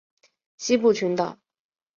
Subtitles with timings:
[0.57, 1.37] 西部群岛。